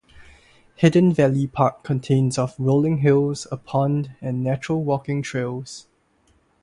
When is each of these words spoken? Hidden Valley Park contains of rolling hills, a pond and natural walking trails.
Hidden 0.77 1.13
Valley 1.13 1.45
Park 1.45 1.83
contains 1.83 2.39
of 2.39 2.55
rolling 2.57 2.97
hills, 3.01 3.45
a 3.51 3.55
pond 3.57 4.15
and 4.19 4.43
natural 4.43 4.83
walking 4.83 5.21
trails. 5.21 5.85